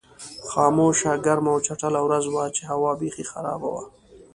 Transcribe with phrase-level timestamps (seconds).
[0.51, 3.83] خاموشه، ګرمه او چټله ورځ وه چې هوا بېخي خرابه وه.